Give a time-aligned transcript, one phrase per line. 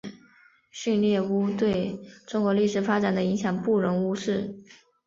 [0.71, 4.57] 旭烈兀对中国历史发展的影响不容忽视。